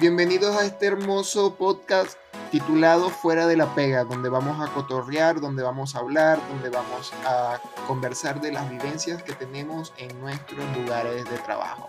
[0.00, 2.18] Bienvenidos a este hermoso podcast
[2.50, 7.12] titulado Fuera de la Pega, donde vamos a cotorrear, donde vamos a hablar, donde vamos
[7.26, 11.86] a conversar de las vivencias que tenemos en nuestros lugares de trabajo.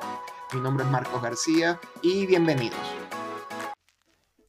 [0.51, 2.81] Mi nombre es Marcos García y bienvenidos.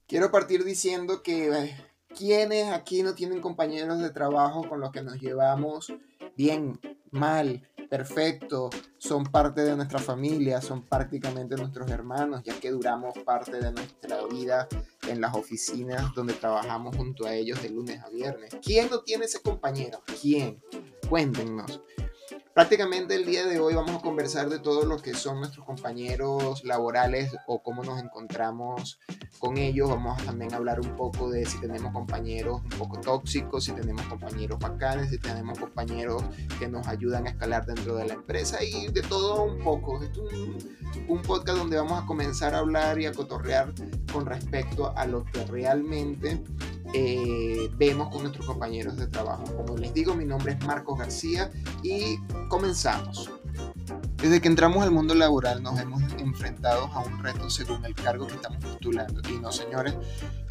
[0.09, 5.03] Quiero partir diciendo que eh, quienes aquí no tienen compañeros de trabajo con los que
[5.03, 5.93] nos llevamos
[6.37, 6.81] bien,
[7.11, 13.61] mal, perfecto, son parte de nuestra familia, son prácticamente nuestros hermanos, ya que duramos parte
[13.61, 14.67] de nuestra vida
[15.09, 18.57] en las oficinas donde trabajamos junto a ellos de lunes a viernes.
[18.65, 20.03] ¿Quién no tiene ese compañero?
[20.21, 20.63] ¿Quién?
[21.09, 21.83] Cuéntenos.
[22.55, 26.63] Prácticamente el día de hoy vamos a conversar de todo lo que son nuestros compañeros
[26.65, 29.01] laborales o cómo nos encontramos
[29.39, 29.89] con ellos.
[29.89, 34.05] Vamos a también hablar un poco de si tenemos compañeros un poco tóxicos, si tenemos
[34.07, 36.23] compañeros bacanes, si tenemos compañeros
[36.59, 40.03] que nos ayudan a escalar dentro de la empresa y de todo un poco.
[40.03, 40.59] es un,
[41.09, 43.73] un podcast donde vamos a comenzar a hablar y a cotorrear
[44.13, 46.43] con respecto a lo que realmente
[46.95, 49.45] eh, vemos con nuestros compañeros de trabajo.
[49.57, 51.51] Como les digo, mi nombre es Marcos García
[51.83, 53.31] y comenzamos.
[54.23, 58.29] Desde que entramos al mundo laboral nos hemos enfrentado a un reto según el cargo
[58.29, 59.21] que estamos postulando.
[59.29, 59.97] Y no, señores,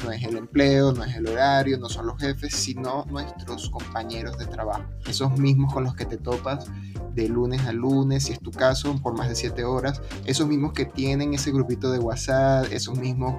[0.04, 4.36] no es el empleo, no es el horario, no son los jefes, sino nuestros compañeros
[4.36, 4.84] de trabajo.
[5.06, 6.66] Esos mismos con los que te topas
[7.14, 10.02] de lunes a lunes, si es tu caso, por más de 7 horas.
[10.26, 13.36] Esos mismos que tienen ese grupito de WhatsApp, esos mismos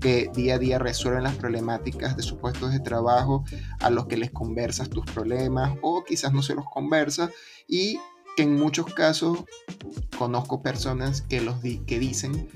[0.00, 3.44] que día a día resuelven las problemáticas de sus puestos de trabajo,
[3.80, 7.28] a los que les conversas tus problemas o quizás no se los conversas
[7.68, 7.98] y
[8.36, 9.44] que en muchos casos
[10.18, 12.48] conozco personas que, los que dicen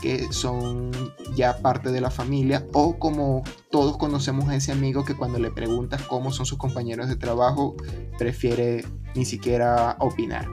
[0.00, 0.90] que son
[1.34, 5.50] ya parte de la familia o como todos conocemos a ese amigo que cuando le
[5.50, 7.76] preguntas cómo son sus compañeros de trabajo
[8.18, 8.84] prefiere
[9.14, 10.46] ni siquiera opinar.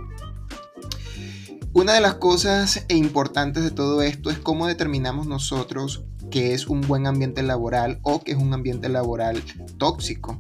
[1.74, 6.82] Una de las cosas importantes de todo esto es cómo determinamos nosotros que es un
[6.82, 9.44] buen ambiente laboral o que es un ambiente laboral
[9.78, 10.40] tóxico.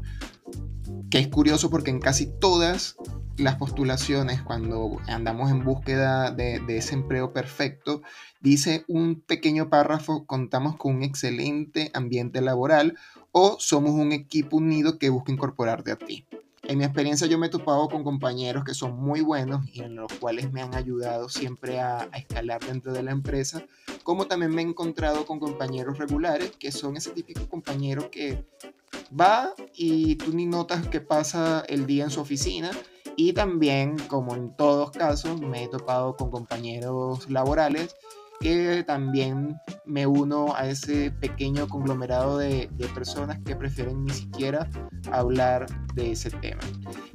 [1.09, 2.97] Que es curioso porque en casi todas
[3.37, 8.01] las postulaciones, cuando andamos en búsqueda de, ese empleo perfecto,
[8.41, 12.97] dice un pequeño párrafo, contamos con un excelente ambiente laboral
[13.31, 16.25] o somos un equipo unido que busca incorporarte a ti.
[16.63, 19.95] En mi experiencia yo me he topado con compañeros que son muy buenos y en
[19.95, 23.65] los cuales me han ayudado siempre a, a, escalar dentro de la empresa,
[24.03, 28.45] como también me he encontrado con compañeros regulares que son ese típico compañero que
[29.19, 32.71] va y tú ni notas que pasa el día en su oficina
[33.15, 37.95] y también, como en todos casos, me he topado con compañeros laborales
[38.43, 44.69] que también me uno a ese pequeño conglomerado de, personas que prefieren ni siquiera
[45.11, 46.61] hablar de ese tema.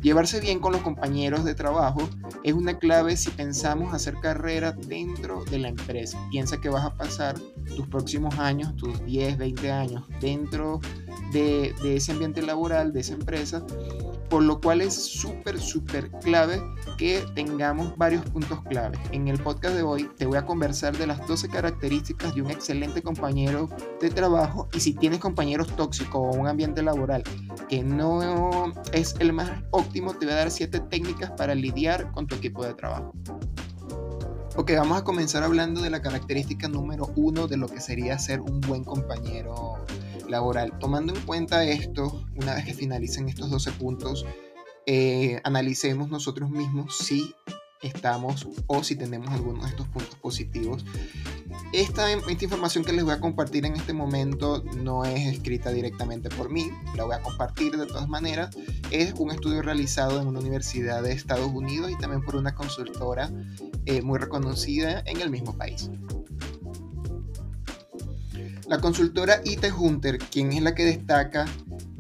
[0.00, 2.08] Llevarse bien con los compañeros de trabajo
[2.42, 6.18] es una clave si pensamos hacer carrera dentro de la empresa.
[6.30, 7.38] Piensa que vas a pasar
[7.76, 10.80] tus próximos años, tus 10, 20 años dentro
[11.32, 13.64] de, de ese ambiente laboral, de esa empresa,
[14.28, 16.62] por lo cual es súper, súper clave
[16.96, 18.98] que tengamos varios puntos clave.
[19.12, 22.50] En el podcast de hoy te voy a conversar de las 12 características de un
[22.50, 23.68] excelente compañero
[24.00, 27.22] de trabajo y si tienes compañeros tóxicos o un ambiente laboral
[27.68, 32.26] que no es el más óptimo, te voy a dar 7 técnicas para lidiar con
[32.26, 33.12] tu equipo de trabajo.
[34.56, 38.40] Ok, vamos a comenzar hablando de la característica número uno de lo que sería ser
[38.40, 39.76] un buen compañero
[40.28, 40.78] laboral.
[40.78, 44.26] Tomando en cuenta esto, una vez que finalicen estos 12 puntos,
[44.86, 47.34] eh, analicemos nosotros mismos si
[47.82, 50.84] estamos o si tenemos algunos de estos puntos positivos.
[51.72, 56.28] Esta, esta, información que les voy a compartir en este momento no es escrita directamente
[56.30, 58.56] por mí, la voy a compartir de todas maneras.
[58.90, 63.30] Es un estudio realizado en una universidad de Estados Unidos y también por una consultora
[63.86, 65.90] eh, muy reconocida en el mismo país.
[68.68, 71.46] La consultora IT Hunter, quien es la que destaca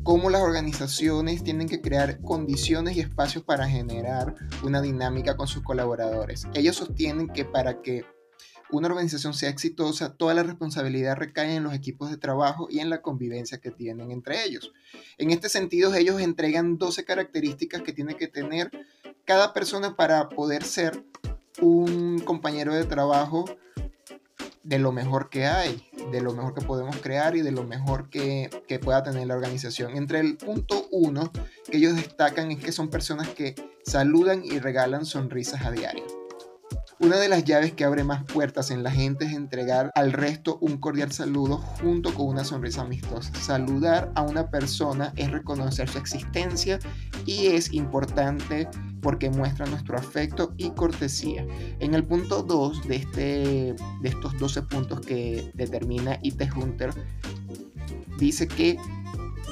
[0.02, 5.62] cómo las organizaciones tienen que crear condiciones y espacios para generar una dinámica con sus
[5.62, 6.46] colaboradores.
[6.52, 8.04] Ellos sostienen que para que
[8.70, 12.90] una organización sea exitosa, toda la responsabilidad recae en los equipos de trabajo y en
[12.90, 14.74] la convivencia que tienen entre ellos.
[15.16, 18.70] En este sentido, ellos entregan 12 características que tiene que tener
[19.24, 21.02] cada persona para poder ser
[21.62, 23.46] un compañero de trabajo
[24.68, 25.82] de lo mejor que hay,
[26.12, 28.50] de lo mejor que podemos crear y de lo mejor que,
[28.84, 29.96] pueda tener la organización.
[29.96, 31.32] Entre el punto uno
[31.70, 36.04] que ellos destacan es que son personas que saludan y regalan sonrisas a diario.
[37.00, 40.58] Una de las llaves que abre más puertas en la gente es entregar al resto
[40.60, 43.32] un cordial saludo junto con una sonrisa amistosa.
[43.36, 46.80] Saludar a una persona es reconocer su existencia
[47.24, 48.68] y es importante
[49.00, 51.46] porque muestra nuestro afecto y cortesía.
[51.78, 53.20] En el punto 2 de, este,
[54.02, 56.90] de estos 12 puntos que determina IT Hunter,
[58.18, 58.76] dice que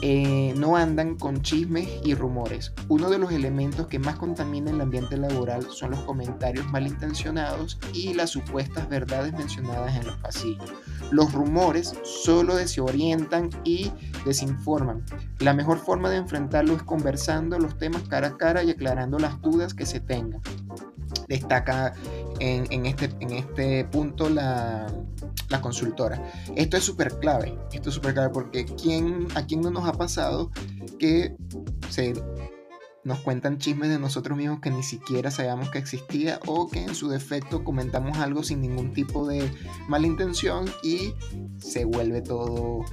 [0.02, 2.72] eh, no andan con chismes y rumores.
[2.88, 8.14] Uno de los elementos que más contamina el ambiente laboral son los comentarios malintencionados y
[8.14, 10.72] las supuestas verdades mencionadas en los pasillos.
[11.10, 13.90] Los rumores solo desorientan y
[14.24, 15.04] desinforman.
[15.38, 19.40] La mejor forma de enfrentarlo es conversando los temas cara a cara y aclarando las
[19.40, 20.42] dudas que se tengan.
[21.28, 21.94] Destaca
[22.40, 24.86] en, este, en este punto la,
[25.48, 26.22] la consultora.
[26.54, 29.92] Esto es súper clave, esto es súper clave porque ¿quién, a quién no nos ha
[29.92, 30.50] pasado
[30.98, 31.36] que
[31.88, 32.14] se
[33.04, 36.94] nos cuentan chismes de nosotros mismos que ni siquiera sabíamos que existía o que en
[36.94, 39.48] su defecto comentamos algo sin ningún tipo de
[39.86, 41.14] mala intención y
[41.58, 42.84] se vuelve todo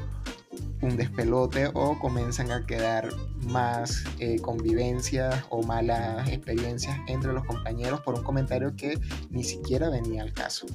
[0.83, 3.09] un despelote o comienzan a quedar
[3.47, 8.99] más eh, convivencias o malas experiencias entre los compañeros por un comentario que
[9.29, 10.65] ni siquiera venía al caso.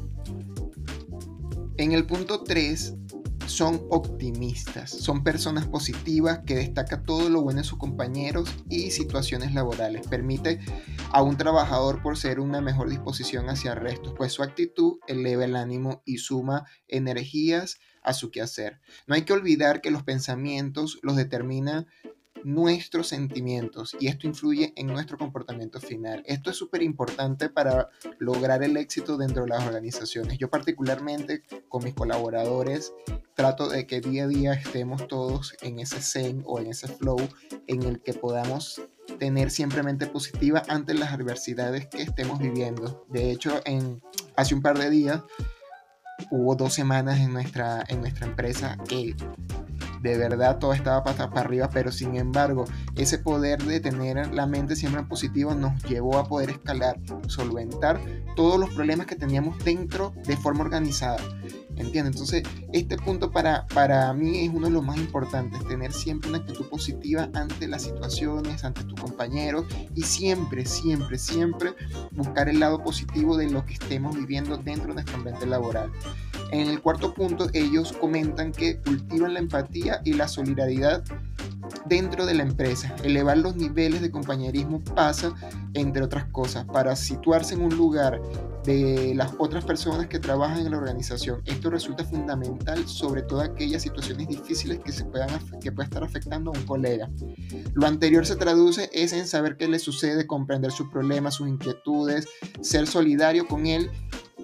[1.76, 2.94] En el punto 3
[3.48, 9.54] son optimistas, son personas positivas que destacan todo lo bueno de sus compañeros y situaciones
[9.54, 10.06] laborales.
[10.06, 10.60] Permite
[11.10, 15.44] a un trabajador por ser una mejor disposición hacia el resto, pues su actitud eleva
[15.44, 18.80] el ánimo y suma energías a su quehacer.
[19.06, 21.86] No hay que olvidar que los pensamientos los determina
[22.44, 26.22] nuestros sentimientos y esto influye en nuestro comportamiento final.
[26.26, 27.88] Esto es súper importante para
[28.18, 30.38] lograr el éxito dentro de las organizaciones.
[30.38, 32.92] Yo particularmente con mis colaboradores
[33.34, 37.18] trato de que día a día estemos todos en ese zen o en ese flow
[37.66, 38.82] en el que podamos
[39.18, 43.06] tener siempre mente positiva ante las adversidades que estemos viviendo.
[43.08, 44.02] De hecho, en,
[44.36, 45.22] hace un par de días
[46.30, 49.14] hubo dos semanas en nuestra, en nuestra empresa que
[50.00, 52.64] de verdad todo estaba para, para arriba, pero sin embargo,
[52.96, 58.00] ese poder de tener la mente siempre en positivo nos llevó a poder escalar, solventar
[58.36, 61.18] todos los problemas que teníamos dentro de forma organizada.
[61.76, 62.14] ¿Entiendes?
[62.14, 62.42] Entonces,
[62.72, 66.66] este punto para, para mí es uno de los más importantes, tener siempre una actitud
[66.66, 71.74] positiva ante las situaciones, ante tus compañeros y siempre, siempre, siempre
[72.10, 75.92] buscar el lado positivo de lo que estemos viviendo dentro de nuestro ambiente laboral.
[76.50, 81.04] En el cuarto punto, ellos comentan que cultivan la empatía y la solidaridad
[81.86, 82.94] dentro de la empresa.
[83.02, 85.34] Elevar los niveles de compañerismo pasa,
[85.74, 88.20] entre otras cosas, para situarse en un lugar
[88.64, 91.42] de las otras personas que trabajan en la organización.
[91.46, 95.28] Esto resulta fundamental sobre todo aquellas situaciones difíciles que, se puedan,
[95.60, 97.08] que estar afectando a un colega.
[97.74, 102.26] Lo anterior se traduce es en saber qué le sucede, comprender sus problemas, sus inquietudes,
[102.60, 103.90] ser solidario con él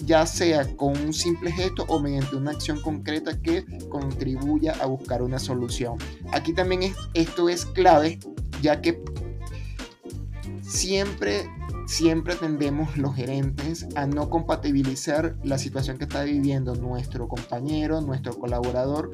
[0.00, 5.22] ya sea con un simple gesto o mediante una acción concreta que contribuya a buscar
[5.22, 5.98] una solución.
[6.32, 8.18] Aquí también es, esto es clave,
[8.60, 9.02] ya que
[10.62, 11.48] siempre
[11.86, 18.38] siempre tendemos los gerentes a no compatibilizar la situación que está viviendo nuestro compañero, nuestro
[18.38, 19.12] colaborador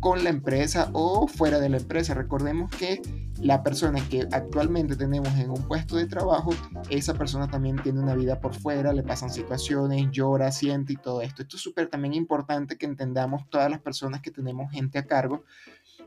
[0.00, 2.14] con la empresa o fuera de la empresa.
[2.14, 3.02] Recordemos que
[3.40, 6.54] la persona que actualmente tenemos en un puesto de trabajo,
[6.88, 11.20] esa persona también tiene una vida por fuera, le pasan situaciones, llora, siente y todo
[11.20, 11.42] esto.
[11.42, 15.44] Esto es súper también importante que entendamos todas las personas que tenemos gente a cargo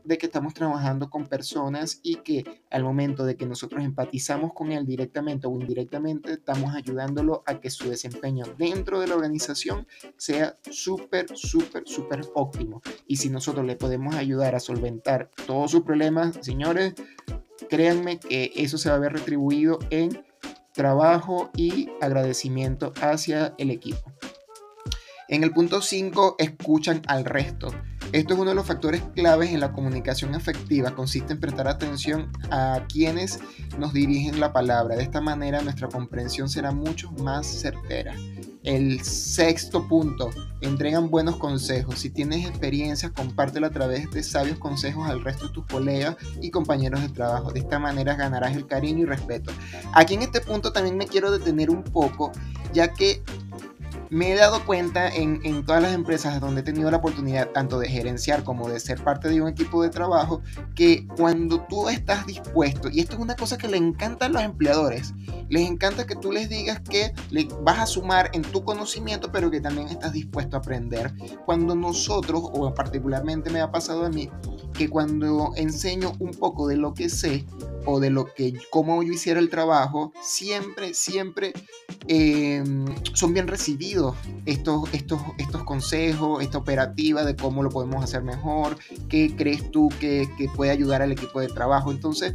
[0.08, 4.72] de que estamos trabajando con personas y que al momento de que nosotros empatizamos con
[4.72, 10.56] él directamente o indirectamente, estamos ayudándolo a que su desempeño dentro de la organización sea
[10.70, 12.80] súper, súper, súper óptimo.
[13.06, 16.94] Y si nosotros le podemos ayudar a solventar todos sus problemas, señores,
[17.68, 20.24] créanme que eso se va a ver retribuido en
[20.72, 24.10] trabajo y agradecimiento hacia el equipo.
[25.28, 27.74] En el punto 5, escuchan al resto.
[28.12, 30.94] Esto es uno de los factores claves en la comunicación afectiva.
[30.94, 33.38] Consiste en prestar atención a quienes
[33.78, 34.96] nos dirigen la palabra.
[34.96, 38.14] De esta manera nuestra comprensión será mucho más certera.
[38.64, 40.30] El sexto punto,
[40.62, 41.98] entregan buenos consejos.
[41.98, 46.50] Si tienes experiencia, compártelo a través de sabios consejos al resto de tus colegas y
[46.50, 47.52] compañeros de trabajo.
[47.52, 49.52] De esta manera ganarás el cariño y respeto.
[49.92, 52.32] Aquí en este punto también me quiero detener un poco,
[52.72, 53.22] ya que
[54.10, 57.88] me he dado cuenta en, todas las empresas donde he tenido la oportunidad tanto de
[57.88, 60.42] gerenciar como de ser parte de un equipo de trabajo,
[60.74, 64.42] que cuando tú estás dispuesto, y esto es una cosa que le encanta a los
[64.42, 65.14] empleadores,
[65.48, 69.50] les encanta que tú les digas que le vas a sumar en tu conocimiento, pero
[69.50, 71.12] que también estás dispuesto a aprender.
[71.46, 74.30] Cuando nosotros, o particularmente me ha pasado a mí,
[74.78, 77.44] que cuando enseño un poco de lo que sé
[77.84, 81.52] o de lo que, cómo yo hiciera el trabajo, siempre, siempre
[82.06, 84.14] em, son bien recibidos
[84.46, 89.88] estos, estos, estos consejos, esta operativa de cómo lo podemos hacer mejor, qué crees tú
[89.98, 91.90] que, que puede ayudar al equipo de trabajo.
[91.90, 92.34] Entonces,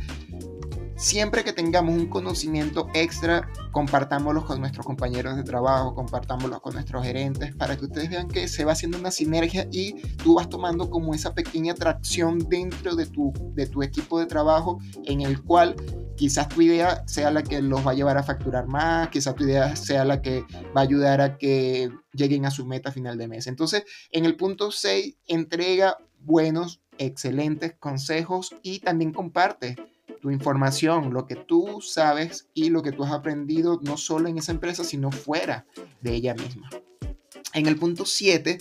[1.03, 7.03] Siempre que tengamos un conocimiento extra, compartámoslo con nuestros compañeros de trabajo, compartámoslo con nuestros
[7.03, 10.89] gerentes, para que ustedes vean que se va haciendo una sinergia y tú vas tomando
[10.89, 15.75] como esa pequeña atracción dentro de tu, de tu equipo de trabajo en el cual
[16.15, 19.43] quizás tu idea sea la que los va a llevar a facturar más, quizás tu
[19.43, 20.45] idea sea la que
[20.75, 23.47] va a ayudar a que lleguen a su meta final de mes.
[23.47, 29.75] Entonces, en el punto 6, entrega buenos, excelentes consejos y también comparte
[30.23, 34.37] tu información, lo que tú sabes y lo que tú has aprendido no solo en
[34.37, 35.65] esa empresa, sino fuera
[35.99, 36.69] de ella misma.
[37.53, 38.57] En el punto 7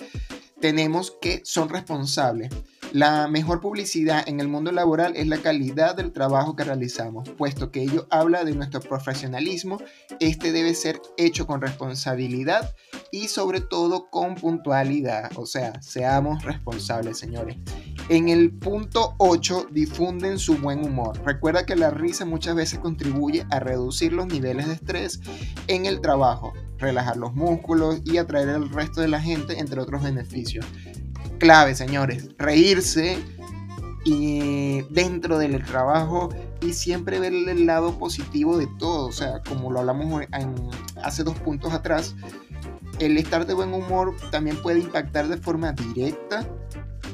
[0.61, 2.50] tenemos que son responsables.
[2.90, 7.71] La mejor publicidad en el mundo laboral es la calidad del trabajo que realizamos, puesto
[7.71, 9.78] que ello habla de nuestro profesionalismo.
[10.19, 12.75] Este debe ser hecho con responsabilidad
[13.12, 15.31] y sobre todo con puntualidad.
[15.37, 17.57] O sea, seamos responsables, señores.
[18.09, 21.21] En el punto 8, difunden su buen humor.
[21.25, 25.21] Recuerda que la risa muchas veces contribuye a reducir los niveles de estrés
[25.68, 30.02] en el trabajo, relajar los músculos y atraer al resto de la gente, entre otros
[30.02, 30.66] beneficios.
[31.38, 33.18] Clave, señores, reírse
[34.04, 36.30] y dentro del trabajo
[36.61, 39.06] y siempre ver el lado positivo de todo.
[39.06, 40.25] O sea, como lo hablamos
[41.02, 42.16] hace dos puntos atrás,
[42.99, 46.47] el estar de buen humor también puede impactar de forma directa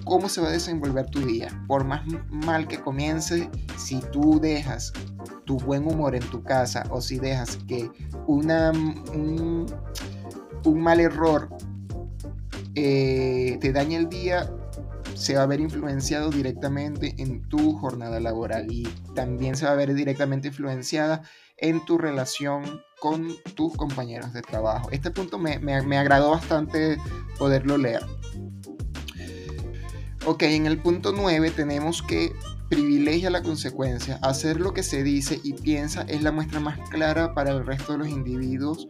[0.08, 1.48] cómo se va a desenvolver tu día.
[1.68, 4.92] Por más mal que comience, si tú dejas
[5.44, 7.90] tu buen humor en tu casa o si dejas que
[8.26, 9.66] una, un,
[10.64, 11.48] mal error
[12.74, 14.50] eh, te dañe el día,
[15.14, 19.76] se va a ver influenciado directamente en tu jornada laboral y también se va a
[19.76, 21.22] ver directamente influenciada
[21.56, 24.90] en tu relación con tus compañeros de trabajo.
[24.92, 26.98] Este punto me, me agradó bastante
[27.38, 28.04] poderlo leer.
[30.30, 32.34] Ok, en el punto 9 tenemos que
[32.68, 34.18] privilegia la consecuencia.
[34.22, 37.92] Hacer lo que se dice y piensa es la muestra más clara para el resto
[37.92, 38.86] de los individuos.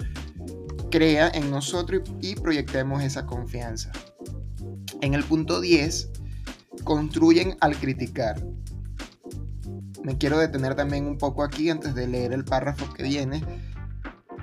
[0.90, 3.92] Crea en nosotros y proyectemos esa confianza.
[5.00, 6.10] En el punto 10,
[6.82, 8.44] construyen al criticar.
[10.02, 13.44] Me quiero detener también un poco aquí antes de leer el párrafo que viene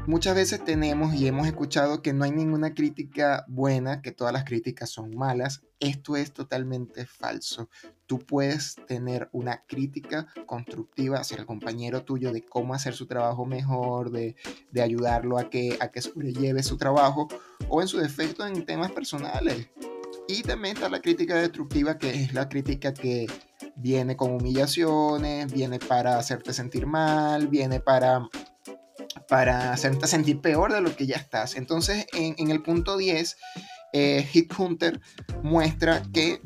[0.07, 4.45] Muchas veces tenemos y hemos escuchado que no hay ninguna crítica buena, que todas las
[4.45, 5.63] críticas son malas.
[5.79, 7.69] Esto es totalmente falso.
[8.05, 13.47] Tú puedes tener una crítica constructiva hacia el compañero tuyo de cómo hacer su trabajo
[13.47, 14.35] mejor, de,
[14.79, 17.27] ayudarlo a que, a que sobrelleve su trabajo
[17.67, 19.69] o en su defecto en temas personales.
[20.27, 23.25] Y también está la crítica destructiva, que es la crítica que
[23.75, 28.29] viene con humillaciones, viene para hacerte sentir mal, viene para
[29.27, 31.55] para hacerte sentir peor de lo que ya estás.
[31.55, 33.38] Entonces, en, el punto 10,
[33.94, 35.00] eh, Hit Hunter
[35.44, 36.41] muestra que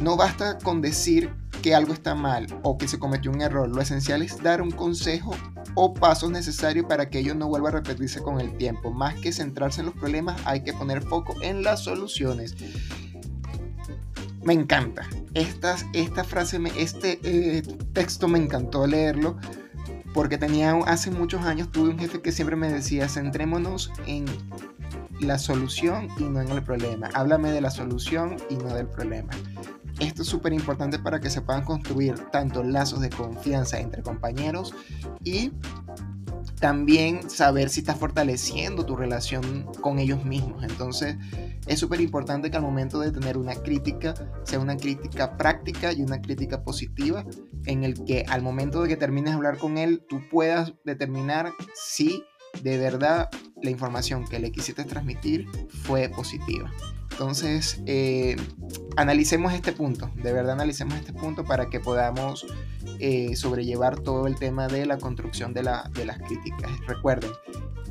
[0.00, 3.68] no basta con decir que algo está mal o que se cometió un error.
[3.68, 5.34] Lo esencial es dar un consejo
[5.74, 8.90] o pasos necesarios para que ello no vuelva a repetirse con el tiempo.
[8.90, 12.54] Más que centrarse en los problemas, hay que poner foco en las soluciones.
[14.42, 15.08] Me encanta.
[15.32, 17.62] Esta, esta frase, este eh,
[17.92, 19.38] texto me encantó leerlo
[20.14, 24.24] porque tenía hace muchos años tuve un jefe que siempre me decía, centrémonos en
[25.20, 27.10] la solución y no en el problema.
[27.14, 29.32] Háblame de la solución y no del problema.
[30.00, 34.74] Esto es súper importante para que se puedan construir tanto lazos de confianza entre compañeros
[35.22, 35.52] y
[36.60, 40.62] también saber si estás fortaleciendo tu relación con ellos mismos.
[40.64, 41.16] Entonces
[41.66, 46.02] es súper importante que al momento de tener una crítica sea una crítica práctica y
[46.02, 47.24] una crítica positiva
[47.66, 51.52] en el que al momento de que termines de hablar con él tú puedas determinar
[51.74, 52.22] si
[52.62, 53.30] de verdad
[53.62, 56.70] la información que le quisiste transmitir fue positiva.
[57.14, 58.34] Entonces, eh,
[58.96, 62.44] analicemos este punto, de verdad analicemos este punto para que podamos
[62.98, 65.88] eh, sobrellevar todo el tema de la construcción de, las
[66.26, 66.72] críticas.
[66.88, 67.30] Recuerden,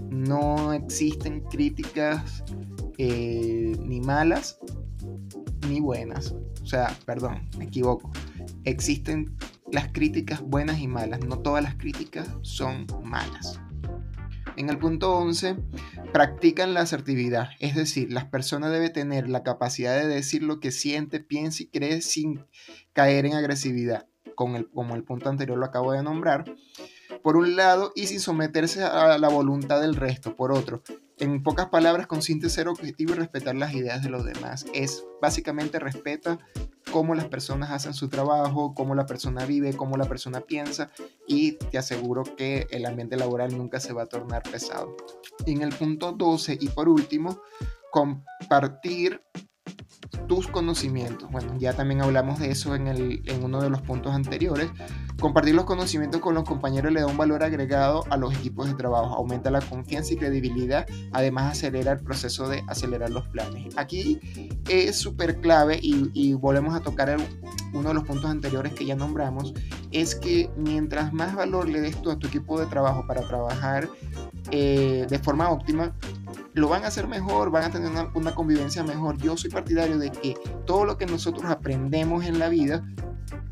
[0.09, 2.43] no existen críticas
[2.97, 4.59] eh, ni malas
[5.69, 6.35] ni buenas.
[6.61, 8.11] O sea, perdón, me equivoco.
[8.65, 9.37] Existen
[9.71, 11.21] las críticas buenas y malas.
[11.21, 13.57] No todas las críticas son malas.
[14.55, 15.55] En el punto 11,
[16.11, 20.71] practican la asertividad, es decir, las personas deben tener la capacidad de decir lo que
[20.71, 22.45] siente, piensa y cree sin
[22.93, 26.45] caer en agresividad, como el punto anterior lo acabo de nombrar,
[27.23, 30.83] por un lado, y sin someterse a la voluntad del resto, por otro.
[31.19, 34.65] En pocas palabras, consiste ser objetivo y respetar las ideas de los demás.
[34.73, 36.37] Es básicamente respeta
[36.93, 40.91] cómo las personas hacen su trabajo, cómo la persona vive, cómo la persona piensa
[41.27, 44.95] y te aseguro que el ambiente laboral nunca se va a tornar pesado.
[45.47, 47.41] en el punto 12 y por último,
[47.91, 49.23] compartir
[50.27, 51.29] tus conocimientos.
[51.31, 54.69] Bueno, ya también hablamos de eso en, el, en uno de los puntos anteriores.
[55.19, 58.73] Compartir los conocimientos con los compañeros le da un valor agregado a los equipos de
[58.73, 63.77] trabajo, aumenta la confianza y credibilidad, además acelera el proceso de acelerar los planes.
[63.77, 64.19] Aquí
[64.67, 67.15] es súper clave y, volvemos a tocar
[67.73, 69.53] uno de los puntos anteriores que ya nombramos,
[69.91, 73.87] es que mientras más valor le des tú a tu equipo de trabajo para trabajar
[74.51, 75.93] eh, de forma óptima,
[76.53, 79.17] lo van a hacer mejor, van a tener una, convivencia mejor.
[79.17, 82.83] Yo soy partidario de que todo lo que nosotros aprendemos en la vida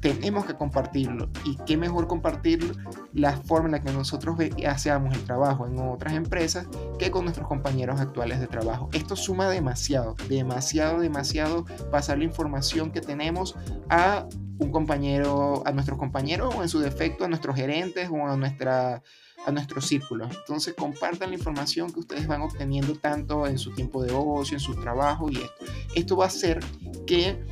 [0.02, 1.30] tenemos que compartirlo.
[1.46, 2.76] Y qué mejor compartir
[3.14, 6.68] la forma en la que nosotros hacemos el trabajo en otras empresas
[7.00, 8.90] que con nuestros compañeros actuales de trabajo.
[8.94, 13.56] Esto suma demasiado, demasiado, demasiado pasar la información que tenemos
[13.90, 14.28] a
[14.60, 19.02] un compañero, a nuestros compañeros o en su defecto a nuestros gerentes o a nuestra
[19.46, 20.26] a nuestro círculo.
[20.26, 24.60] Entonces compartan la información que ustedes van obteniendo tanto en su tiempo de ocio, en
[24.60, 25.66] su trabajo y esto.
[25.96, 26.60] Esto va a hacer
[27.06, 27.44] que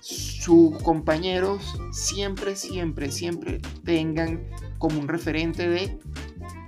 [0.00, 5.98] sus compañeros siempre, siempre, siempre tengan como un referente de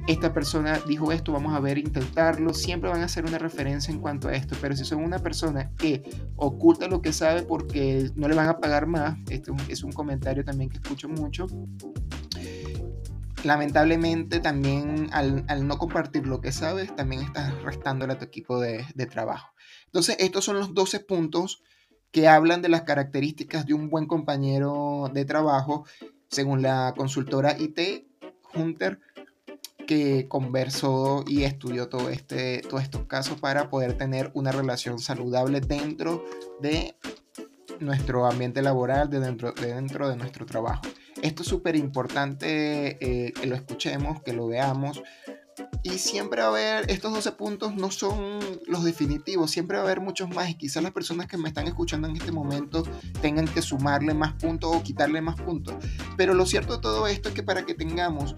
[0.07, 2.53] esta persona dijo esto, vamos a ver, intentarlo.
[2.53, 4.57] Siempre van a hacer una referencia en cuanto a esto.
[4.61, 6.03] Pero si son una persona que
[6.37, 10.45] oculta lo que sabe porque no le van a pagar más, este es un comentario
[10.45, 11.47] también que escucho mucho,
[13.45, 18.85] lamentablemente también al, no compartir lo que sabes, también estás restándole a tu equipo de,
[19.11, 19.55] trabajo.
[19.87, 21.63] Entonces, estos son los 12 puntos
[22.11, 25.87] que hablan de las características de un buen compañero de trabajo,
[26.29, 28.07] según la consultora IT
[28.55, 29.01] Hunter,
[29.87, 35.61] que conversó y estudió todo este, todos estos casos para poder tener una relación saludable
[35.61, 36.25] dentro
[36.61, 36.95] de
[37.81, 40.83] nuestro ambiente laboral, de dentro de, dentro de nuestro trabajo.
[41.23, 45.03] Esto es súper importante eh, que lo escuchemos, que lo veamos.
[45.83, 49.87] Y siempre va a haber, estos 12 puntos no son los definitivos, siempre va a
[49.87, 52.83] haber muchos más y quizás las personas que me están escuchando en este momento
[53.23, 55.75] tengan que sumarle más puntos o quitarle más puntos.
[56.17, 58.37] Pero lo cierto de todo esto es que para que tengamos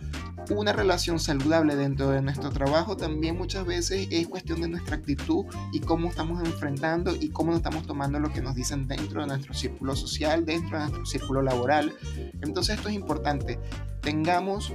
[0.50, 5.44] una relación saludable dentro de nuestro trabajo también muchas veces es cuestión de nuestra actitud
[5.72, 9.28] y cómo estamos enfrentando y cómo nos estamos tomando lo que nos dicen dentro de
[9.28, 11.92] nuestro círculo social, dentro de nuestro círculo laboral.
[12.40, 13.58] Entonces esto es importante.
[14.00, 14.72] Tengamos,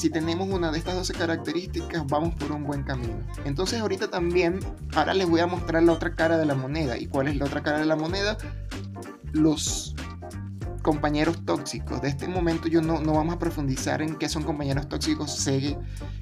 [0.00, 3.18] si tenemos una de estas 12 características, vamos por un buen camino.
[3.44, 4.58] Entonces ahorita también,
[4.94, 6.96] ahora les voy a mostrar la otra cara de la moneda.
[6.96, 8.38] ¿Y cuál es la otra cara de la moneda?
[9.32, 9.94] Los
[10.80, 12.00] compañeros tóxicos.
[12.00, 15.36] De este momento yo no, no vamos a profundizar en qué son compañeros tóxicos.
[15.36, 15.76] Sé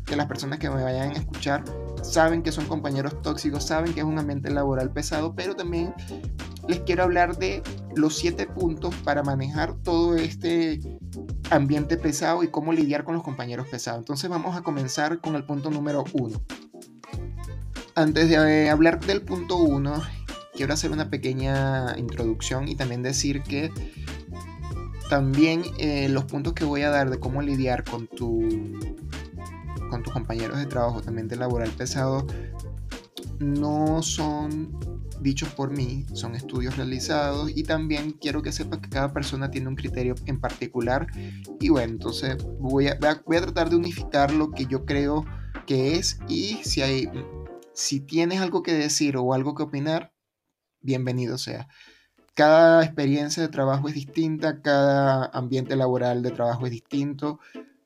[0.04, 1.62] que las personas que me vayan a escuchar
[2.02, 5.94] saben que son compañeros tóxicos, saben que es un ambiente laboral pesado, pero también
[6.68, 7.62] les quiero hablar de
[7.96, 10.80] los siete puntos para manejar todo este
[11.50, 13.98] ambiente pesado y cómo lidiar con los compañeros pesados.
[14.00, 16.40] Entonces vamos a comenzar con el punto número uno.
[17.94, 20.00] Antes de hablar del punto uno,
[20.54, 23.72] quiero hacer una pequeña introducción y también decir que
[25.08, 28.46] también eh, los puntos que voy a dar de cómo lidiar con tu
[29.88, 32.26] con tus compañeros de trabajo, también de laboral pesado,
[33.38, 39.12] no son dichos por mí, son estudios realizados y también quiero que sepas que cada
[39.12, 41.06] persona tiene un criterio en particular
[41.60, 45.24] y bueno, entonces voy a, voy a tratar de unificar lo que yo creo
[45.66, 47.10] que es y si hay
[47.74, 50.12] si tienes algo que decir o algo que opinar,
[50.80, 51.68] bienvenido sea
[52.38, 57.40] cada experiencia de trabajo es distinta, cada ambiente laboral de trabajo es distinto.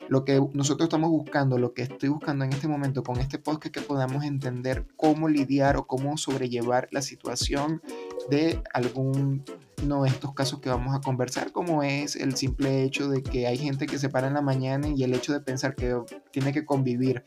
[0.08, 3.74] Lo que nosotros estamos buscando, lo que estoy buscando en este momento con este podcast,
[3.74, 7.82] que podamos entender cómo lidiar o cómo sobrellevar la situación
[8.30, 9.44] de algún
[9.84, 13.58] no estos casos que vamos a conversar, como es el simple hecho de que hay
[13.58, 15.98] gente que se para en la mañana y el hecho de pensar que
[16.30, 17.24] tiene que convivir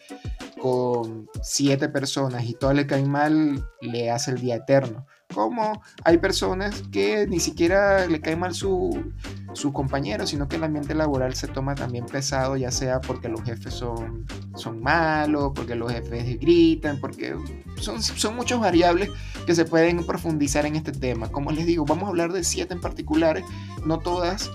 [0.62, 6.18] con siete personas y todo le cae mal, le hace el día eterno como hay
[6.18, 9.12] personas que ni siquiera le cae mal su,
[9.54, 13.44] su compañero, sino que el ambiente laboral se toma también pesado, ya sea porque los
[13.44, 17.36] jefes son, son malos, porque los jefes gritan, porque
[17.76, 19.10] son, son muchas variables
[19.46, 21.30] que se pueden profundizar en este tema.
[21.30, 23.44] Como les digo, vamos a hablar de siete en particulares,
[23.86, 24.50] no todas,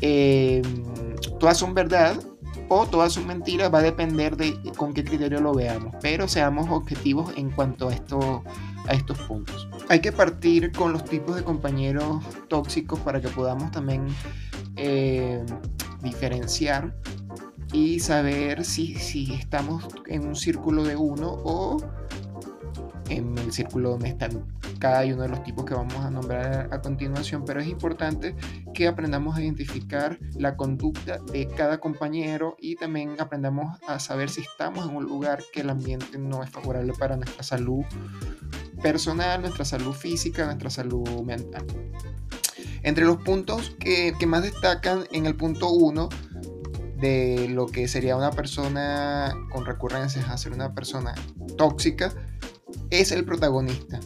[0.00, 0.62] eh,
[1.38, 2.18] todas son verdad,
[2.68, 6.68] o todas son mentiras, va a depender de con qué criterio lo veamos, pero seamos
[6.70, 8.42] objetivos en cuanto a, esto,
[8.86, 9.68] a estos puntos.
[9.88, 14.06] Hay que partir con los tipos de compañeros tóxicos para que podamos también
[14.76, 15.44] eh,
[16.02, 16.94] diferenciar
[17.72, 21.78] y saber si, si estamos en un círculo de uno o
[23.16, 24.44] en el círculo donde están
[24.78, 28.34] cada uno de los tipos que vamos a nombrar a continuación, pero es importante
[28.74, 34.40] que aprendamos a identificar la conducta de cada compañero y también aprendamos a saber si
[34.40, 37.84] estamos en un lugar que el ambiente no es favorable para nuestra salud
[38.82, 41.64] personal, nuestra salud física, nuestra salud mental.
[42.82, 46.08] Entre los puntos que, más destacan en el punto 1
[46.96, 51.14] de lo que sería una persona con recurrencias a ser una persona
[51.56, 52.12] tóxica,
[53.00, 54.00] es el protagonista.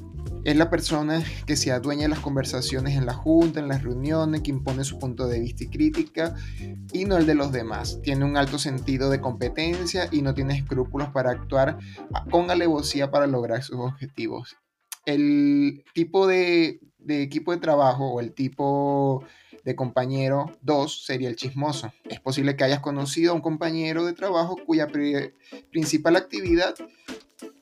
[0.44, 4.42] Es la persona que se adueña de las conversaciones en la junta, en las reuniones,
[4.42, 6.36] que impone su punto de vista y crítica,
[6.92, 8.00] y no el de los demás.
[8.02, 11.78] Tiene un alto sentido de competencia y no tiene escrúpulos para actuar
[12.30, 14.56] con alevosía para lograr sus objetivos.
[15.04, 19.24] El tipo de, equipo de trabajo o el tipo
[19.64, 21.92] de compañero 2 sería el chismoso.
[22.08, 24.86] Es posible que hayas conocido a un compañero de trabajo cuya
[25.72, 26.76] principal actividad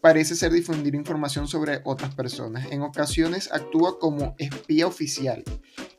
[0.01, 2.71] parece ser difundir información sobre otras personas.
[2.71, 5.43] En ocasiones actúa como espía oficial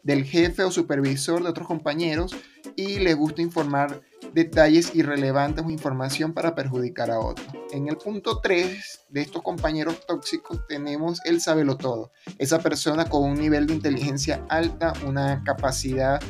[0.04, 2.36] del jefe o supervisor de otros compañeros
[2.76, 4.02] y le gusta informar
[4.34, 7.48] detalles irrelevantes o información para perjudicar a otros.
[7.72, 12.12] En el punto 3 de estos compañeros tóxicos tenemos el sabelo todo.
[12.38, 16.22] Esa persona con un nivel de inteligencia alta, una capacidad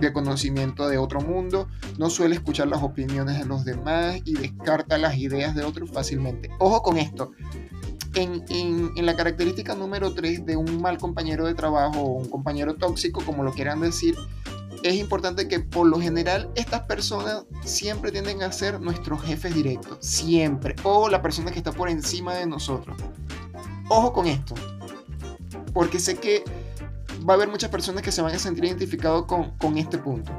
[0.00, 4.98] de conocimiento de otro mundo, no suele escuchar las opiniones de los demás y descarta
[4.98, 6.50] las ideas de otros fácilmente.
[6.58, 7.32] Ojo con esto.
[8.14, 12.76] En, en, la característica número 3 de un mal compañero de trabajo o un compañero
[12.76, 14.14] tóxico, como lo quieran decir,
[14.84, 19.98] es importante que por lo general estas personas siempre tienden a ser nuestros jefes directos,
[20.00, 22.96] siempre, o la persona que está por encima de nosotros.
[23.88, 24.54] Ojo con esto,
[25.72, 26.44] porque sé que
[27.28, 30.32] va a haber muchas personas que se van a sentir identificados con, con este punto.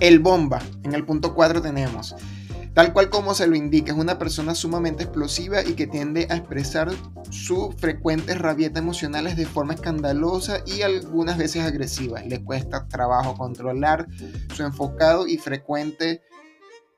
[0.00, 2.14] El bomba, en el punto 4 tenemos.
[2.74, 6.36] Tal cual como se lo indica, es una persona sumamente explosiva y que tiende a
[6.36, 6.90] expresar
[7.28, 12.20] sus frecuentes rabietas emocionales de forma escandalosa y algunas veces agresiva.
[12.22, 14.06] Le cuesta trabajo controlar
[14.54, 16.22] su enfocado y frecuente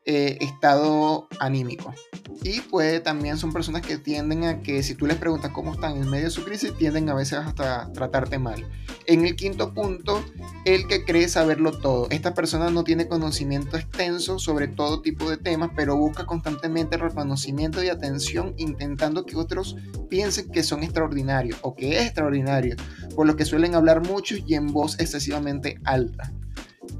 [0.04, 1.94] eh, estado anímico.
[2.42, 5.96] Y puede también son personas que tienden a que si tú les preguntas cómo están
[5.96, 8.68] en medio de su crisis, tienden a veces hasta tratarte mal.
[9.06, 10.24] En el quinto punto,
[10.64, 12.08] el que cree saberlo todo.
[12.10, 17.82] Esta persona no tiene conocimiento extenso sobre todo tipo de temas, pero busca constantemente reconocimiento
[17.84, 19.76] y atención intentando que otros
[20.08, 22.74] piensen que son extraordinarios o que es extraordinario,
[23.14, 26.32] por lo que suelen hablar mucho y en voz excesivamente alta.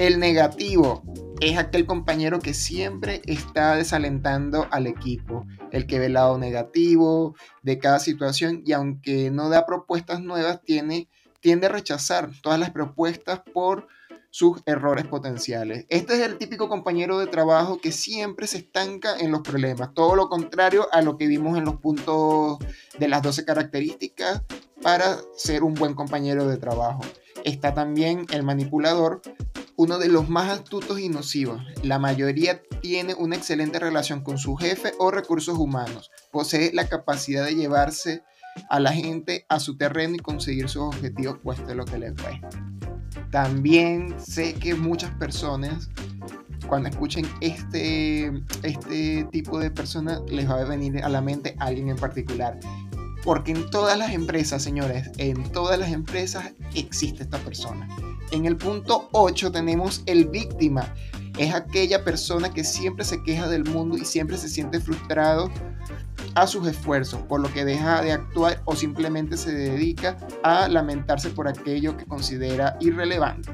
[0.02, 1.04] El negativo
[1.40, 7.36] es aquel compañero que siempre está desalentando al equipo, el que ve el lado negativo
[7.62, 12.72] de cada situación y aunque no da propuestas nuevas, tiene, tiende a rechazar todas las
[12.72, 13.86] propuestas por
[14.30, 15.86] sus errores potenciales.
[15.88, 20.16] Este es el típico compañero de trabajo que siempre se estanca en los problemas, todo
[20.16, 22.58] lo contrario a lo que vimos en los puntos
[22.98, 24.42] de las 12 características
[24.82, 27.02] para ser un buen compañero de trabajo.
[27.44, 29.22] Está también el manipulador,
[29.76, 31.62] uno de los más astutos y nocivos.
[31.82, 36.11] La mayoría tiene una excelente relación con su jefe o recursos humanos.
[36.30, 38.22] Posee la capacidad de llevarse
[38.68, 42.48] a la gente a su terreno y conseguir sus objetivos, cueste lo que les cueste.
[43.30, 45.88] También sé que muchas personas,
[46.68, 48.30] cuando escuchen este,
[48.62, 52.58] este tipo de personas, les va a venir a la mente alguien en particular.
[53.22, 57.88] Porque en todas las empresas, señores, en todas las empresas existe esta persona.
[58.32, 60.92] En el punto 8 tenemos el víctima.
[61.38, 65.50] Es aquella persona que siempre se queja del mundo y siempre se siente frustrado
[66.35, 71.30] a sus esfuerzos, por lo que deja de actuar o simplemente se dedica a lamentarse
[71.30, 73.50] por aquello que considera irrelevante.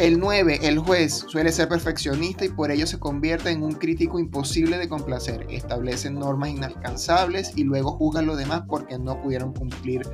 [0.00, 4.18] El 9, el juez, suele ser perfeccionista y por ello se convierte en un crítico
[4.18, 5.46] imposible de complacer.
[5.50, 10.08] Establece normas inalcanzables y luego juzga a los demás porque no pudieron cumplir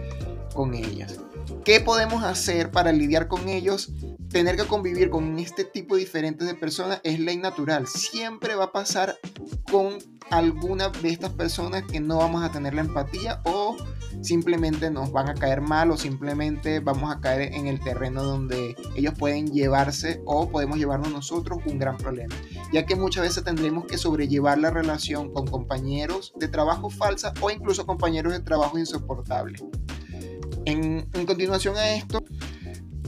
[0.52, 1.20] con ellas.
[1.64, 3.92] ¿Qué podemos hacer para lidiar con ellos?
[4.28, 7.86] Tener que convivir con este tipo diferente de personas es ley natural.
[7.86, 9.16] Siempre va a pasar
[9.70, 9.98] con
[10.30, 13.76] alguna de estas personas que no vamos a tener la empatía o
[14.22, 18.76] simplemente nos van a caer mal o simplemente vamos a caer en el terreno donde
[18.94, 22.34] ellos pueden llevarse o podemos llevarnos nosotros un gran problema,
[22.72, 27.50] ya que muchas veces tendremos que sobrellevar la relación con compañeros de trabajo falsa o
[27.50, 29.64] incluso compañeros de trabajo insoportables.
[30.66, 32.24] En, continuación a esto,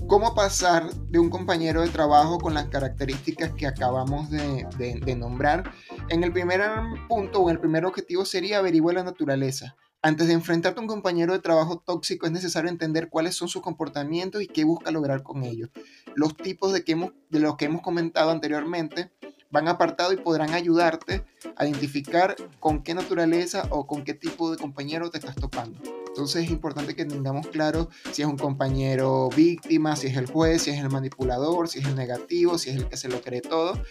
[0.07, 5.73] ¿cómo pasar de un compañero de trabajo con las características que acabamos de, nombrar?
[6.09, 6.63] En el primer
[7.09, 9.75] punto o el primer objetivo sería averiguar la naturaleza.
[10.01, 13.63] Antes de enfrentarte a un compañero de trabajo tóxico es necesario entender cuáles son sus
[13.63, 15.71] comportamientos y qué busca lograr con ellos.
[16.15, 19.11] Los tipos de, que hemos, de los que hemos comentado anteriormente
[19.51, 21.25] van apartado y podrán ayudarte
[21.57, 25.81] a identificar con qué naturaleza o con qué tipo de compañero te estás topando.
[26.07, 30.63] Entonces es importante que tengamos claro si es un compañero víctima, si es el juez,
[30.63, 33.41] si es el manipulador, si es el negativo, si es el que se lo cree
[33.41, 33.83] todo,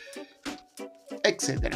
[1.24, 1.76] etc.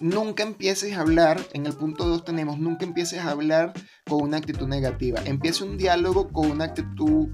[0.00, 3.72] Nunca empieces a hablar, en el punto 2 tenemos, nunca empieces a hablar
[4.08, 5.20] con una actitud negativa.
[5.24, 7.28] Empiece un diálogo con una actitud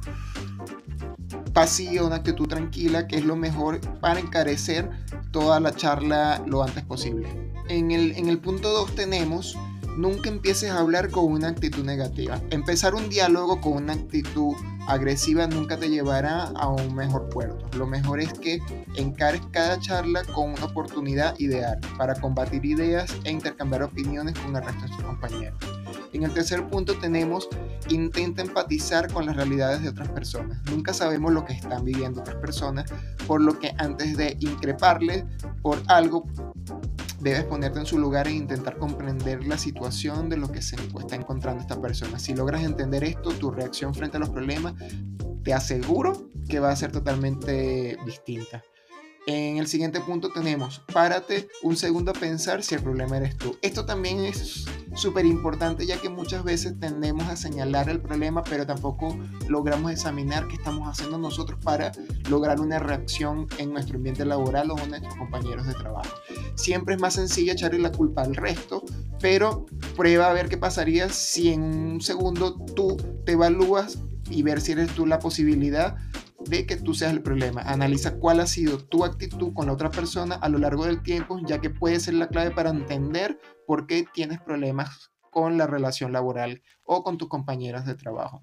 [1.53, 4.91] pasiva, una actitud tranquila, que es lo mejor para encarecer
[5.31, 7.29] toda la charla lo antes posible.
[7.69, 9.57] En el, en el punto 2 tenemos
[9.97, 12.39] Nunca empieces a hablar con una actitud negativa.
[12.51, 14.55] Empezar un diálogo con una actitud
[14.87, 17.67] agresiva nunca te llevará a un mejor puerto.
[17.77, 18.61] Lo mejor es que
[18.97, 24.63] encares cada charla con una oportunidad ideal para combatir ideas e intercambiar opiniones con el
[24.63, 25.59] resto de tus compañeros.
[26.13, 27.49] En el tercer punto tenemos
[27.91, 30.59] intenta empatizar con las realidades de otras personas.
[30.71, 32.91] Nunca sabemos lo que están viviendo otras personas,
[33.27, 35.25] por lo que antes de increparles
[35.63, 36.27] por algo
[37.27, 41.17] debes ponerte en su lugar e intentar comprender la situación de lo que se está
[41.17, 42.21] encontrando esta persona.
[42.21, 44.75] Si logras entender esto, tu reacción frente a los problemas,
[45.43, 48.63] te aseguro que va a ser totalmente distinta.
[49.29, 53.57] En el siguiente punto tenemos, párate un segundo a pensar si el problema eres tú.
[53.61, 58.67] Esto también es súper importante ya que muchas veces tendemos a señalar el problema, pero
[58.67, 61.91] tampoco logramos examinar qué estamos haciendo nosotros para
[62.31, 66.15] lograr una reacción en nuestro ambiente laboral o con nuestros compañeros de trabajo.
[66.55, 68.85] Siempre es más sencillo echarle la culpa al resto,
[69.21, 73.99] pero prueba a ver qué pasaría si en un segundo tú te evalúas
[74.31, 75.97] y ver si eres tú la posibilidad
[76.49, 77.63] de que tú seas el problema.
[77.63, 81.39] Analiza cuál ha sido tu actitud con la otra persona a lo largo del tiempo,
[81.45, 86.13] ya que puede ser la clave para entender por qué tienes problemas con la relación
[86.13, 88.43] laboral o con tus compañeras de trabajo.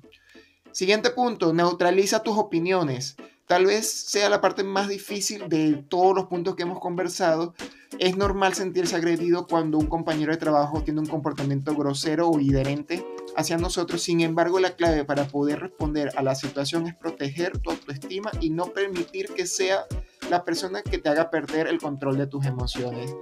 [0.72, 3.16] Siguiente punto, neutraliza tus opiniones.
[3.48, 7.54] Tal vez sea la parte más difícil de todos los puntos que hemos conversado.
[8.00, 13.06] Es normal sentirse agredido cuando un compañero de trabajo tiene un comportamiento grosero o inherente
[13.36, 14.02] hacia nosotros.
[14.02, 18.50] Sin embargo, la clave para poder responder a la situación es proteger tu autoestima y
[18.50, 19.86] no permitir que sea
[20.30, 23.14] la persona que te haga perder el control de tus emociones.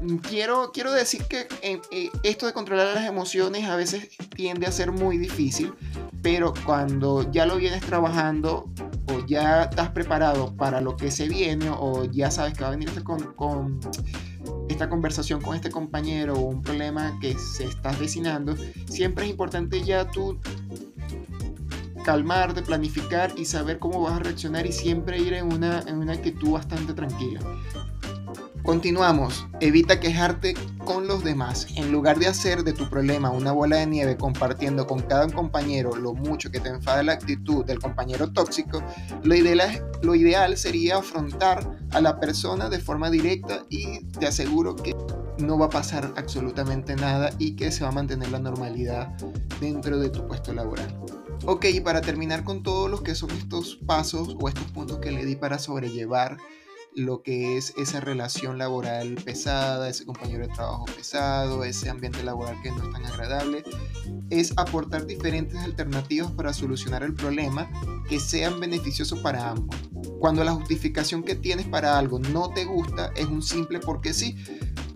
[0.00, 4.66] Mm, quiero, quiero decir que eh, eh, esto de controlar las emociones a veces tiende
[4.66, 5.72] a ser muy difícil,
[6.22, 8.70] pero cuando ya lo vienes trabajando
[9.08, 12.72] o ya estás preparado para lo que se viene o ya sabes que va a
[12.72, 13.80] venir con, con
[14.68, 18.56] esta conversación con este compañero o un problema que se está avecinando,
[18.88, 20.38] siempre es importante ya tú
[22.04, 26.12] calmarte, planificar y saber cómo vas a reaccionar y siempre ir en una, en una
[26.12, 27.40] actitud bastante tranquila.
[28.66, 29.46] Continuamos.
[29.60, 31.68] Evita quejarte con los demás.
[31.76, 35.94] En lugar de hacer de tu problema una bola de nieve compartiendo con cada compañero
[35.94, 38.82] lo mucho que te enfada la actitud del compañero tóxico,
[39.22, 44.76] lo ideal, lo ideal sería afrontar a la persona de forma directa y te aseguro
[44.76, 44.94] que
[45.38, 49.16] no va a pasar absolutamente nada y que se va a mantener la normalidad
[49.62, 50.94] dentro de tu puesto laboral.
[51.46, 55.10] Ok, y para terminar con todos los que son estos pasos o estos puntos que
[55.10, 56.36] le di para sobrellevar
[56.96, 62.56] lo que es esa relación laboral pesada, ese compañero de trabajo pesado, ese ambiente laboral
[62.62, 63.62] que no es tan agradable,
[64.30, 67.70] es aportar diferentes alternativas para solucionar el problema
[68.08, 69.76] que sean beneficiosos para ambos.
[70.20, 74.34] Cuando la justificación que tienes para algo no te gusta es un simple porque sí,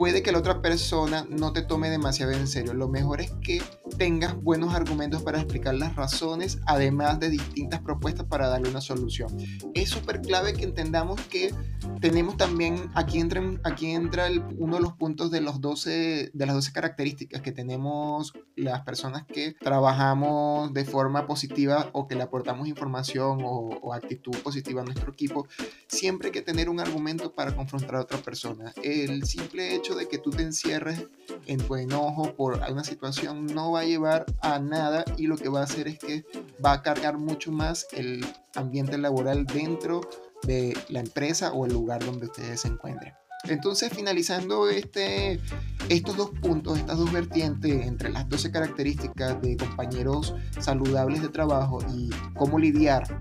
[0.00, 2.72] puede que la otra persona no te tome demasiado en serio.
[2.72, 3.62] Lo mejor es que
[3.98, 9.36] tengas buenos argumentos para explicar las razones, además de distintas propuestas para darle una solución.
[9.74, 11.54] Es súper clave que entendamos que
[12.00, 16.54] tenemos también, aquí entra, aquí entra uno de los puntos de, los 12, de las
[16.54, 22.68] 12 características que tenemos las personas que trabajamos de forma positiva o que le aportamos
[22.68, 25.46] información o, o actitud positiva a nuestro equipo.
[25.88, 28.72] Siempre hay que tener un argumento para confrontar a otra persona.
[28.82, 31.06] El simple hecho de que tú te encierres
[31.46, 35.48] en tu enojo por una situación no va a llevar a nada y lo que
[35.48, 36.24] va a hacer es que
[36.64, 38.24] va a cargar mucho más el
[38.54, 40.00] ambiente laboral dentro
[40.42, 43.19] de la empresa o el lugar donde ustedes se encuentren.
[43.44, 45.40] Entonces, finalizando este,
[45.88, 51.78] estos dos puntos, estas dos vertientes entre las 12 características de compañeros saludables de trabajo
[51.92, 53.20] y cómo lidiar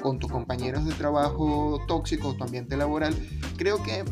[0.00, 3.14] con tus compañeros de trabajo tóxicos, tu ambiente laboral,
[3.56, 4.04] creo que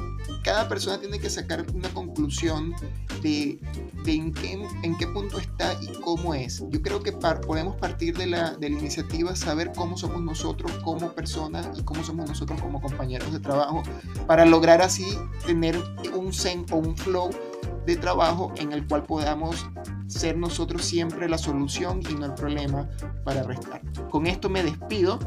[0.43, 2.75] cada persona tiene que sacar una conclusión
[3.23, 3.59] de,
[4.07, 6.63] en, qué, en, qué, punto está y cómo es.
[6.69, 11.13] Yo creo que podemos partir de la, de la iniciativa, saber cómo somos nosotros como
[11.13, 13.83] personas y cómo somos nosotros como compañeros de trabajo,
[14.27, 15.07] para lograr así
[15.47, 15.81] tener
[16.15, 17.31] un zen o un flow
[17.87, 19.67] de trabajo en el cual podamos
[20.07, 22.89] ser nosotros siempre la solución y no el problema
[23.25, 23.83] para restar.
[24.11, 25.19] Con esto me despido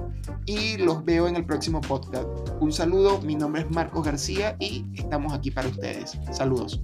[0.46, 2.28] y los veo en el próximo podcast.
[2.60, 6.18] Un saludo, mi nombre es Marcos García y estamos aquí para ustedes.
[6.32, 6.82] Saludos.